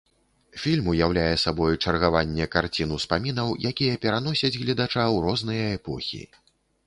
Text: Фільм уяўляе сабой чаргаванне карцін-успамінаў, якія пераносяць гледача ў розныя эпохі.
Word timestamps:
Фільм 0.61 0.85
уяўляе 0.93 1.33
сабой 1.41 1.75
чаргаванне 1.83 2.47
карцін-успамінаў, 2.55 3.53
якія 3.71 4.01
пераносяць 4.05 4.53
гледача 4.61 5.03
ў 5.15 5.17
розныя 5.27 5.65
эпохі. 5.77 6.23